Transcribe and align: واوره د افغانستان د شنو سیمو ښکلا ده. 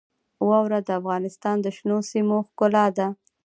واوره 0.49 0.79
د 0.87 0.89
افغانستان 0.99 1.55
د 1.61 1.67
شنو 1.77 1.97
سیمو 2.11 2.37
ښکلا 2.47 2.85
ده. 2.97 3.07